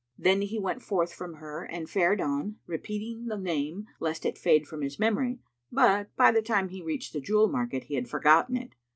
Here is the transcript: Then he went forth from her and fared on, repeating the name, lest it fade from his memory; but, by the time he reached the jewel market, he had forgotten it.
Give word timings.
Then 0.17 0.41
he 0.41 0.57
went 0.57 0.81
forth 0.81 1.13
from 1.13 1.35
her 1.35 1.63
and 1.63 1.87
fared 1.87 2.19
on, 2.21 2.55
repeating 2.65 3.27
the 3.27 3.37
name, 3.37 3.85
lest 3.99 4.25
it 4.25 4.35
fade 4.35 4.65
from 4.67 4.81
his 4.81 4.97
memory; 4.97 5.37
but, 5.71 6.07
by 6.15 6.31
the 6.31 6.41
time 6.41 6.69
he 6.69 6.81
reached 6.81 7.13
the 7.13 7.21
jewel 7.21 7.47
market, 7.47 7.83
he 7.83 7.93
had 7.93 8.09
forgotten 8.09 8.57
it. 8.57 8.71